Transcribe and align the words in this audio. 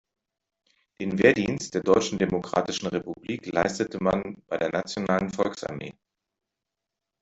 Den 0.99 1.19
Wehrdienst 1.19 1.75
der 1.75 1.83
Deutschen 1.83 2.17
Demokratischen 2.17 2.87
Republik 2.87 3.45
leistete 3.45 4.01
man 4.01 4.41
bei 4.47 4.57
der 4.57 4.71
nationalen 4.71 5.29
Volksarmee. 5.29 5.93